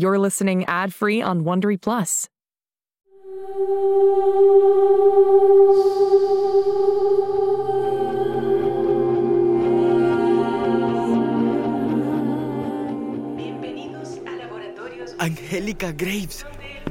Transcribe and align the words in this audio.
You're 0.00 0.18
listening 0.18 0.64
ad 0.64 0.94
free 0.94 1.20
on 1.20 1.44
Wondery 1.44 1.76
Plus. 1.76 2.26
Angélica 15.18 15.92
Graves. 15.92 16.46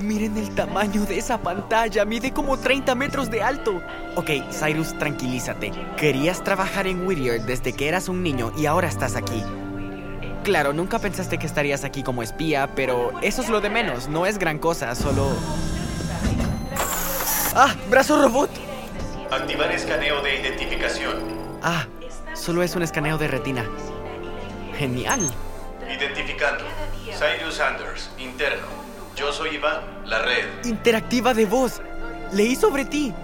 Miren 0.00 0.36
el 0.36 0.54
tamaño 0.54 1.04
de 1.04 1.18
esa 1.18 1.42
pantalla. 1.42 2.04
Mide 2.04 2.32
como 2.32 2.56
30 2.56 2.94
metros 2.94 3.28
de 3.28 3.42
alto. 3.42 3.82
Ok, 4.14 4.30
Cyrus, 4.52 4.96
tranquilízate. 4.96 5.72
Querías 5.96 6.44
trabajar 6.44 6.86
en 6.86 7.04
Whittier 7.04 7.42
desde 7.42 7.72
que 7.72 7.88
eras 7.88 8.08
un 8.08 8.22
niño 8.22 8.52
y 8.56 8.66
ahora 8.66 8.86
estás 8.86 9.16
aquí. 9.16 9.42
Claro, 10.44 10.72
nunca 10.72 10.98
pensaste 10.98 11.38
que 11.38 11.46
estarías 11.46 11.84
aquí 11.84 12.02
como 12.02 12.22
espía, 12.22 12.68
pero 12.74 13.12
eso 13.22 13.42
es 13.42 13.48
lo 13.48 13.60
de 13.60 13.70
menos. 13.70 14.08
No 14.08 14.26
es 14.26 14.38
gran 14.38 14.58
cosa, 14.58 14.94
solo... 14.94 15.30
¡Ah! 17.54 17.74
¡Brazo 17.88 18.20
robot! 18.20 18.50
Activar 19.30 19.70
escaneo 19.70 20.20
de 20.20 20.40
identificación. 20.40 21.14
Ah, 21.62 21.86
solo 22.34 22.62
es 22.62 22.74
un 22.74 22.82
escaneo 22.82 23.18
de 23.18 23.28
retina. 23.28 23.64
Genial. 24.76 25.20
Identificando. 25.86 26.64
Cyrus 27.04 27.60
Anders, 27.60 28.10
interno. 28.18 28.66
Yo 29.14 29.32
soy 29.32 29.56
Iván, 29.56 29.80
la 30.06 30.20
red. 30.20 30.46
Interactiva 30.64 31.34
de 31.34 31.46
voz. 31.46 31.80
Leí 32.32 32.56
sobre 32.56 32.84
ti. 32.84 33.14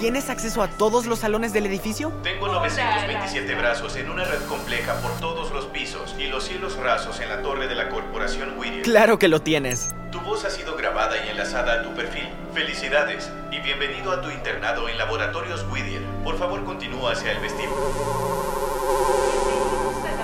¿Tienes 0.00 0.30
acceso 0.30 0.62
a 0.62 0.68
todos 0.68 1.04
los 1.04 1.18
salones 1.18 1.52
del 1.52 1.66
edificio? 1.66 2.10
Tengo 2.22 2.48
927 2.48 3.54
brazos 3.54 3.96
en 3.96 4.08
una 4.08 4.24
red 4.24 4.40
compleja 4.48 4.94
por 4.94 5.10
todos 5.20 5.50
los 5.52 5.66
pisos 5.66 6.14
y 6.18 6.28
los 6.28 6.44
cielos 6.44 6.78
rasos 6.78 7.20
en 7.20 7.28
la 7.28 7.42
torre 7.42 7.68
de 7.68 7.74
la 7.74 7.90
corporación 7.90 8.58
Whittier. 8.58 8.80
Claro 8.80 9.18
que 9.18 9.28
lo 9.28 9.42
tienes. 9.42 9.90
Tu 10.10 10.18
voz 10.20 10.46
ha 10.46 10.50
sido 10.50 10.74
grabada 10.74 11.16
y 11.22 11.28
enlazada 11.28 11.74
a 11.74 11.82
tu 11.82 11.92
perfil. 11.94 12.26
Felicidades 12.54 13.30
y 13.52 13.60
bienvenido 13.60 14.10
a 14.10 14.22
tu 14.22 14.30
internado 14.30 14.88
en 14.88 14.96
Laboratorios 14.96 15.66
Whittier. 15.70 16.02
Por 16.24 16.38
favor, 16.38 16.64
continúa 16.64 17.12
hacia 17.12 17.32
el 17.32 17.40
vestíbulo. 17.40 17.76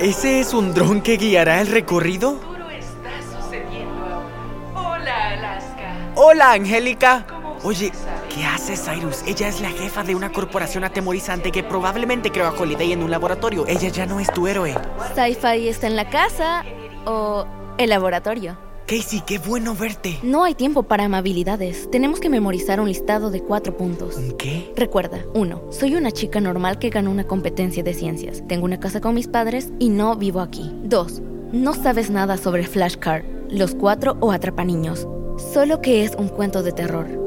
¿Ese 0.00 0.40
es 0.40 0.54
un 0.54 0.72
dron 0.72 1.02
que 1.02 1.18
guiará 1.18 1.60
el 1.60 1.66
recorrido? 1.66 2.36
futuro 2.38 2.70
está 2.70 3.10
sucediendo 3.42 4.06
ahora. 4.06 4.88
Hola, 4.88 5.28
Alaska. 5.32 5.96
Hola, 6.14 6.52
Angélica. 6.52 7.26
¿Cómo 7.28 7.58
Oye? 7.62 7.92
¿Qué 8.36 8.44
hace 8.44 8.76
Cyrus? 8.76 9.22
Ella 9.26 9.48
es 9.48 9.60
la 9.60 9.70
jefa 9.70 10.04
de 10.04 10.14
una 10.14 10.30
corporación 10.30 10.84
atemorizante 10.84 11.50
que 11.50 11.64
probablemente 11.64 12.30
creó 12.30 12.46
a 12.46 12.50
Holiday 12.50 12.92
en 12.92 13.02
un 13.02 13.10
laboratorio. 13.10 13.66
Ella 13.66 13.88
ya 13.88 14.04
no 14.04 14.20
es 14.20 14.30
tu 14.32 14.46
héroe. 14.46 14.74
Sci-Fi 15.14 15.68
está 15.68 15.86
en 15.86 15.96
la 15.96 16.10
casa 16.10 16.64
o 17.06 17.46
el 17.78 17.90
laboratorio. 17.90 18.58
Casey, 18.86 19.22
qué 19.26 19.38
bueno 19.38 19.74
verte. 19.74 20.18
No 20.22 20.44
hay 20.44 20.54
tiempo 20.54 20.84
para 20.84 21.04
amabilidades. 21.04 21.90
Tenemos 21.90 22.20
que 22.20 22.28
memorizar 22.28 22.78
un 22.78 22.88
listado 22.88 23.30
de 23.30 23.40
cuatro 23.40 23.76
puntos. 23.76 24.16
¿Un 24.16 24.36
qué? 24.36 24.70
Recuerda, 24.76 25.24
1. 25.34 25.72
Soy 25.72 25.96
una 25.96 26.12
chica 26.12 26.40
normal 26.40 26.78
que 26.78 26.90
ganó 26.90 27.10
una 27.10 27.24
competencia 27.24 27.82
de 27.82 27.94
ciencias. 27.94 28.44
Tengo 28.46 28.66
una 28.66 28.78
casa 28.78 29.00
con 29.00 29.14
mis 29.14 29.26
padres 29.26 29.72
y 29.80 29.88
no 29.88 30.14
vivo 30.14 30.40
aquí. 30.40 30.70
2. 30.84 31.22
No 31.52 31.74
sabes 31.74 32.10
nada 32.10 32.36
sobre 32.36 32.66
Flashcard, 32.66 33.24
Los 33.48 33.74
Cuatro 33.74 34.18
o 34.20 34.30
Atrapaniños. 34.30 35.08
Solo 35.52 35.80
que 35.80 36.04
es 36.04 36.14
un 36.16 36.28
cuento 36.28 36.62
de 36.62 36.72
terror. 36.72 37.25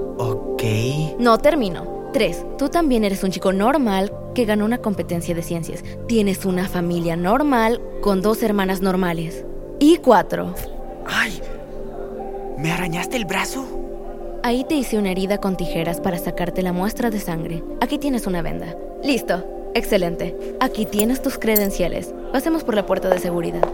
Ok. 0.60 1.20
No 1.20 1.38
termino. 1.38 2.10
3. 2.12 2.46
Tú 2.58 2.68
también 2.68 3.06
eres 3.06 3.24
un 3.24 3.32
chico 3.32 3.54
normal 3.54 4.12
que 4.36 4.44
ganó 4.44 4.66
una 4.66 4.80
competencia 4.80 5.34
de 5.34 5.42
ciencias. 5.42 5.86
Tienes 6.08 6.44
una 6.44 6.68
familia 6.68 7.16
normal 7.16 7.82
con 8.02 8.22
dos 8.22 8.44
hermanas 8.44 8.82
normales. 8.82 9.46
Y 9.80 9.98
4. 9.98 10.54
¡Ay! 11.06 11.42
¿Me 12.58 12.74
arañaste 12.74 13.16
el 13.16 13.24
brazo? 13.24 13.66
Ahí 14.44 14.66
te 14.66 14.76
hice 14.76 14.98
una 14.98 15.12
herida 15.12 15.38
con 15.38 15.56
tijeras 15.56 16.02
para 16.02 16.18
sacarte 16.18 16.62
la 16.62 16.73
muestra 16.73 17.10
de 17.10 17.22
sangre. 17.22 17.64
Aquí 17.80 17.98
tienes 17.98 18.28
una 18.28 18.42
venda. 18.42 18.76
Listo. 19.02 19.72
Excelente. 19.76 20.36
Aquí 20.60 20.86
tienes 20.86 21.22
tus 21.22 21.38
credenciales. 21.38 22.14
Pasemos 22.33 22.66
por 22.66 22.76
la 22.76 22.86
puerta 22.86 23.08
de 23.08 23.20
seguridad. 23.20 23.66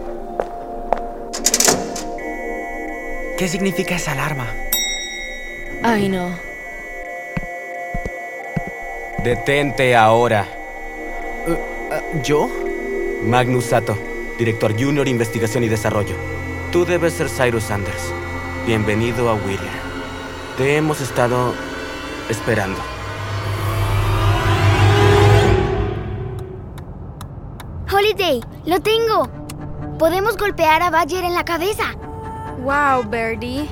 ¿Qué 3.38 3.48
significa 3.48 3.96
esa 3.96 4.12
alarma? 4.12 4.46
Ay, 5.82 6.08
no. 6.08 6.45
Detente 9.26 9.96
ahora. 9.96 10.46
Ah, 11.90 12.00
¿Yo? 12.22 12.48
Magnus 13.24 13.64
Sato, 13.64 13.98
director 14.38 14.72
junior 14.80 15.08
Investigación 15.08 15.64
y 15.64 15.68
Desarrollo. 15.68 16.14
Tú 16.70 16.84
debes 16.84 17.14
ser 17.14 17.28
Cyrus 17.28 17.64
Sanders. 17.64 18.12
Bienvenido 18.68 19.28
a 19.28 19.34
Whittier. 19.34 19.72
Te 20.56 20.76
hemos 20.76 21.00
estado 21.00 21.54
esperando. 22.28 22.78
Holiday, 27.92 28.40
lo 28.64 28.78
tengo. 28.78 29.28
Podemos 29.98 30.36
golpear 30.36 30.82
a 30.82 30.90
Badger 30.90 31.24
en 31.24 31.34
la 31.34 31.44
cabeza 31.44 31.96
Wow, 32.62 33.10
Birdie. 33.10 33.66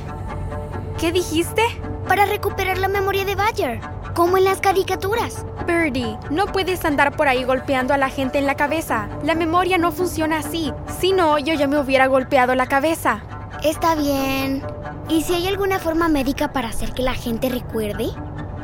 ¿Qué 0.98 1.12
dijiste? 1.12 1.62
para 2.08 2.26
recuperar 2.26 2.78
la 2.78 2.88
memoria 2.88 3.24
de 3.24 3.34
Badger, 3.34 3.80
como 4.14 4.38
en 4.38 4.44
las 4.44 4.60
caricaturas. 4.60 5.44
Birdie, 5.66 6.18
no 6.30 6.46
puedes 6.46 6.84
andar 6.84 7.16
por 7.16 7.28
ahí 7.28 7.44
golpeando 7.44 7.92
a 7.92 7.98
la 7.98 8.08
gente 8.08 8.38
en 8.38 8.46
la 8.46 8.54
cabeza. 8.54 9.08
La 9.22 9.34
memoria 9.34 9.78
no 9.78 9.92
funciona 9.92 10.38
así. 10.38 10.72
Si 11.00 11.12
no, 11.12 11.38
yo 11.38 11.54
ya 11.54 11.66
me 11.66 11.78
hubiera 11.78 12.06
golpeado 12.06 12.54
la 12.54 12.66
cabeza. 12.66 13.22
Está 13.62 13.94
bien. 13.94 14.62
¿Y 15.08 15.22
si 15.22 15.34
hay 15.34 15.46
alguna 15.48 15.78
forma 15.78 16.08
médica 16.08 16.52
para 16.52 16.68
hacer 16.68 16.92
que 16.92 17.02
la 17.02 17.14
gente 17.14 17.48
recuerde? 17.48 18.08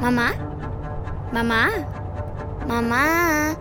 ¿Mamá? 0.00 0.32
¿Mamá? 1.32 1.68
¿Mamá? 2.66 3.56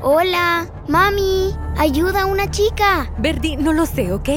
Hola, 0.00 0.66
mami, 0.88 1.56
ayuda 1.78 2.22
a 2.22 2.26
una 2.26 2.50
chica. 2.50 3.10
Birdie, 3.18 3.56
no 3.56 3.72
lo 3.72 3.86
sé, 3.86 4.12
¿ok? 4.12 4.28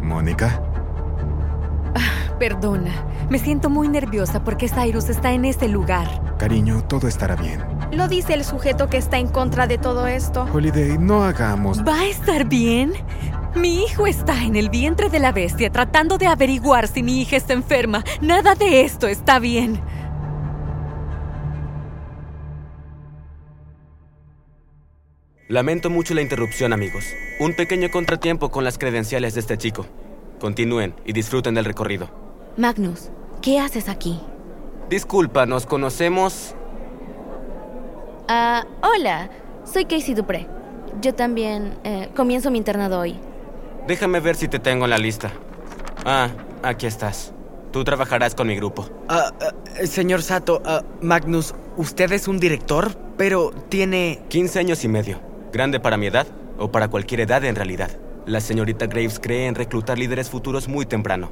Mónica, 0.00 0.62
Perdona. 2.40 3.04
Me 3.28 3.38
siento 3.38 3.68
muy 3.68 3.86
nerviosa 3.86 4.42
porque 4.42 4.66
Cyrus 4.66 5.10
está 5.10 5.32
en 5.32 5.44
ese 5.44 5.68
lugar. 5.68 6.08
cariño, 6.38 6.82
todo 6.82 7.06
estará 7.06 7.36
bien. 7.36 7.62
Lo 7.92 8.08
dice 8.08 8.32
el 8.32 8.44
sujeto 8.44 8.88
que 8.88 8.96
está 8.96 9.18
en 9.18 9.28
contra 9.28 9.66
de 9.66 9.76
todo 9.76 10.06
esto. 10.06 10.48
Holiday, 10.50 10.96
no 10.96 11.22
hagamos... 11.22 11.86
¿Va 11.86 12.00
a 12.00 12.06
estar 12.06 12.46
bien? 12.46 12.94
Mi 13.54 13.84
hijo 13.84 14.06
está 14.06 14.42
en 14.42 14.56
el 14.56 14.70
vientre 14.70 15.10
de 15.10 15.18
la 15.18 15.32
bestia 15.32 15.70
tratando 15.70 16.16
de 16.16 16.28
averiguar 16.28 16.88
si 16.88 17.02
mi 17.02 17.20
hija 17.20 17.36
está 17.36 17.52
enferma. 17.52 18.02
Nada 18.22 18.54
de 18.54 18.80
esto 18.80 19.06
está 19.06 19.38
bien. 19.38 19.78
Lamento 25.46 25.90
mucho 25.90 26.14
la 26.14 26.22
interrupción, 26.22 26.72
amigos. 26.72 27.04
Un 27.38 27.52
pequeño 27.54 27.90
contratiempo 27.90 28.50
con 28.50 28.64
las 28.64 28.78
credenciales 28.78 29.34
de 29.34 29.40
este 29.40 29.58
chico. 29.58 29.84
Continúen 30.38 30.94
y 31.04 31.12
disfruten 31.12 31.54
del 31.54 31.66
recorrido. 31.66 32.19
Magnus, 32.56 33.10
¿qué 33.42 33.58
haces 33.58 33.88
aquí? 33.88 34.20
Disculpa, 34.88 35.46
¿nos 35.46 35.66
conocemos? 35.66 36.54
Ah, 38.28 38.64
hola. 38.82 39.30
Soy 39.64 39.84
Casey 39.84 40.14
Dupré. 40.14 40.46
Yo 41.00 41.14
también 41.14 41.78
eh, 41.84 42.10
comienzo 42.14 42.50
mi 42.50 42.58
internado 42.58 43.00
hoy. 43.00 43.18
Déjame 43.86 44.20
ver 44.20 44.34
si 44.34 44.48
te 44.48 44.58
tengo 44.58 44.84
en 44.84 44.90
la 44.90 44.98
lista. 44.98 45.30
Ah, 46.04 46.28
aquí 46.62 46.86
estás. 46.86 47.32
Tú 47.72 47.84
trabajarás 47.84 48.34
con 48.34 48.48
mi 48.48 48.56
grupo. 48.56 48.88
Ah, 49.08 49.32
ah, 49.40 49.86
señor 49.86 50.22
Sato, 50.22 50.60
ah, 50.64 50.82
Magnus, 51.00 51.54
usted 51.76 52.10
es 52.12 52.26
un 52.26 52.40
director, 52.40 52.92
pero 53.16 53.52
tiene... 53.68 54.22
15 54.28 54.58
años 54.58 54.84
y 54.84 54.88
medio. 54.88 55.20
Grande 55.52 55.78
para 55.78 55.96
mi 55.96 56.06
edad, 56.06 56.26
o 56.58 56.70
para 56.72 56.88
cualquier 56.88 57.20
edad 57.20 57.44
en 57.44 57.54
realidad. 57.54 57.90
La 58.26 58.40
señorita 58.40 58.86
Graves 58.86 59.20
cree 59.20 59.46
en 59.46 59.54
reclutar 59.54 59.98
líderes 59.98 60.30
futuros 60.30 60.68
muy 60.68 60.84
temprano, 60.84 61.30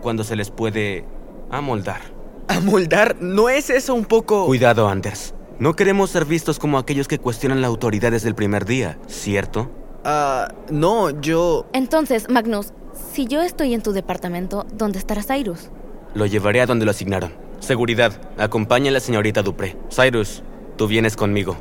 cuando 0.00 0.24
se 0.24 0.36
les 0.36 0.50
puede 0.50 1.04
amoldar. 1.50 2.00
¿Amoldar? 2.48 3.16
¿No 3.20 3.48
es 3.48 3.70
eso 3.70 3.94
un 3.94 4.04
poco...? 4.04 4.46
Cuidado, 4.46 4.88
Anders. 4.88 5.34
No 5.58 5.74
queremos 5.76 6.10
ser 6.10 6.24
vistos 6.24 6.58
como 6.58 6.78
aquellos 6.78 7.06
que 7.06 7.18
cuestionan 7.18 7.60
la 7.60 7.68
autoridad 7.68 8.10
desde 8.10 8.28
el 8.28 8.34
primer 8.34 8.64
día, 8.64 8.98
¿cierto? 9.06 9.70
Ah, 10.04 10.52
no, 10.70 11.10
yo... 11.20 11.66
Entonces, 11.72 12.28
Magnus, 12.28 12.72
si 13.12 13.26
yo 13.26 13.42
estoy 13.42 13.74
en 13.74 13.82
tu 13.82 13.92
departamento, 13.92 14.66
¿dónde 14.72 14.98
estará 14.98 15.22
Cyrus? 15.22 15.70
Lo 16.14 16.26
llevaré 16.26 16.60
a 16.60 16.66
donde 16.66 16.84
lo 16.84 16.90
asignaron. 16.90 17.32
Seguridad, 17.60 18.12
acompaña 18.38 18.88
a 18.90 18.94
la 18.94 19.00
señorita 19.00 19.42
Dupré. 19.42 19.76
Cyrus, 19.90 20.42
tú 20.76 20.86
vienes 20.86 21.14
conmigo. 21.14 21.56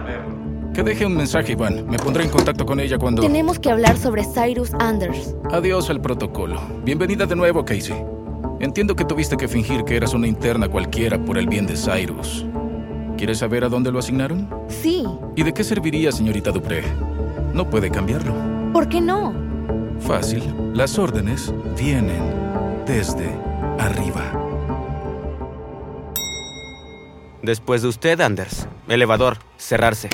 Verlo. 0.00 0.40
Que 0.72 0.82
deje 0.82 1.04
un 1.04 1.16
mensaje, 1.16 1.52
Iván. 1.52 1.86
Me 1.88 1.98
pondré 1.98 2.24
en 2.24 2.30
contacto 2.30 2.64
con 2.64 2.78
ella 2.78 2.96
cuando... 2.96 3.22
Tenemos 3.22 3.58
que 3.58 3.70
hablar 3.70 3.96
sobre 3.96 4.24
Cyrus 4.24 4.72
Anders. 4.78 5.34
Adiós 5.50 5.90
al 5.90 6.00
protocolo. 6.00 6.60
Bienvenida 6.84 7.26
de 7.26 7.34
nuevo, 7.36 7.64
Casey. 7.64 7.96
Entiendo 8.60 8.94
que 8.94 9.04
tuviste 9.04 9.36
que 9.36 9.48
fingir 9.48 9.84
que 9.84 9.96
eras 9.96 10.14
una 10.14 10.26
interna 10.28 10.68
cualquiera 10.68 11.18
por 11.24 11.38
el 11.38 11.48
bien 11.48 11.66
de 11.66 11.74
Cyrus. 11.74 12.46
¿Quieres 13.16 13.38
saber 13.38 13.64
a 13.64 13.68
dónde 13.68 13.90
lo 13.90 13.98
asignaron? 13.98 14.48
Sí. 14.68 15.04
¿Y 15.34 15.42
de 15.42 15.52
qué 15.52 15.64
serviría, 15.64 16.12
señorita 16.12 16.50
Dupré? 16.50 16.82
No 17.52 17.68
puede 17.68 17.90
cambiarlo. 17.90 18.32
¿Por 18.72 18.88
qué 18.88 19.00
no? 19.00 19.34
Fácil. 19.98 20.42
Las 20.72 20.98
órdenes 20.98 21.52
vienen 21.76 22.22
desde 22.86 23.28
arriba. 23.78 24.22
Después 27.42 27.82
de 27.82 27.88
usted, 27.88 28.20
Anders. 28.20 28.68
Elevador, 28.90 29.38
cerrarse. 29.56 30.08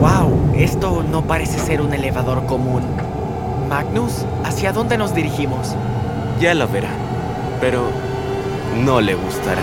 ¡Wow! 0.00 0.52
Esto 0.56 1.04
no 1.08 1.28
parece 1.28 1.60
ser 1.60 1.80
un 1.80 1.94
elevador 1.94 2.44
común. 2.46 2.82
Magnus, 3.68 4.24
¿hacia 4.42 4.72
dónde 4.72 4.98
nos 4.98 5.14
dirigimos? 5.14 5.76
Ya 6.40 6.54
lo 6.54 6.66
verá. 6.66 6.90
Pero 7.60 7.88
no 8.84 9.00
le 9.00 9.14
gustará. 9.14 9.62